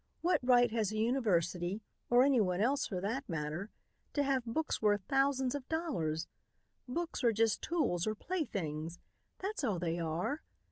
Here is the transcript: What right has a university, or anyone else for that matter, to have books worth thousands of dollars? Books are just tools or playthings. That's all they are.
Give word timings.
What 0.21 0.39
right 0.41 0.71
has 0.71 0.91
a 0.91 0.97
university, 0.97 1.83
or 2.09 2.23
anyone 2.23 2.59
else 2.59 2.87
for 2.87 2.99
that 3.01 3.29
matter, 3.29 3.69
to 4.13 4.23
have 4.23 4.43
books 4.47 4.81
worth 4.81 5.01
thousands 5.07 5.53
of 5.53 5.69
dollars? 5.69 6.27
Books 6.87 7.23
are 7.23 7.31
just 7.31 7.61
tools 7.61 8.07
or 8.07 8.15
playthings. 8.15 8.97
That's 9.37 9.63
all 9.63 9.77
they 9.77 9.99
are. 9.99 10.41